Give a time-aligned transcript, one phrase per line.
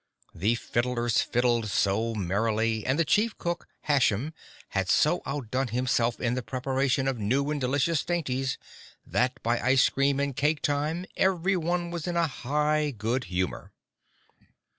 [0.33, 4.33] The fiddlers fiddled so merrily, and the chief cook Hashem
[4.69, 8.57] had so outdone himself in the preparation of new and delicious dainties,
[9.05, 13.73] that by ice cream and cake time everyone was in a high good humor.